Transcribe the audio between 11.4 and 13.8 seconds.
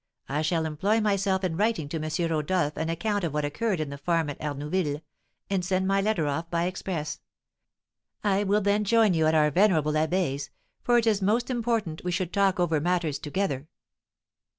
important we should talk over matters together."